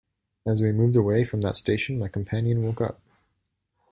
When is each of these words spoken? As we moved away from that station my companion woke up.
As 0.47 0.63
we 0.63 0.71
moved 0.71 0.95
away 0.95 1.23
from 1.25 1.41
that 1.41 1.55
station 1.55 1.99
my 1.99 2.07
companion 2.07 2.63
woke 2.63 2.81
up. 2.81 2.99